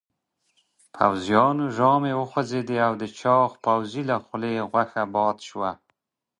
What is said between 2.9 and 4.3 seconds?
د چاغ پوځي له